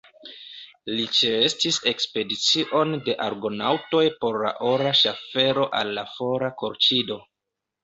Li 0.93 1.03
ĉeestis 1.17 1.77
ekspedicion 1.91 2.97
de 3.09 3.15
Argonaŭtoj 3.27 4.03
por 4.25 4.41
la 4.47 4.55
ora 4.73 4.97
ŝaffelo 5.03 5.69
al 5.83 5.95
la 6.01 6.09
fora 6.17 6.53
Kolĉido. 6.65 7.23